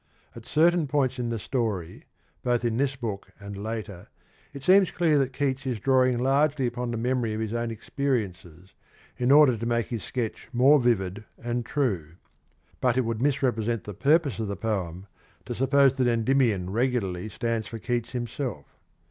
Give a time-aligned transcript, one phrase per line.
[0.35, 2.05] At certain points in the story,
[2.41, 4.07] both in this book and later,
[4.51, 8.73] it seems clear that Keats is drawing largely upon the memory of his own experiences
[9.19, 12.13] in order to make his sketch more vivid and true;
[12.79, 15.05] but it would misrepresent the purpose of the poem
[15.45, 18.65] to suppose that Endymion regularly stands for Keats himself.